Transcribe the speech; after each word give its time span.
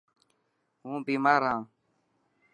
هون 0.83 0.99
بيمار 1.07 1.41
هان. 1.49 1.61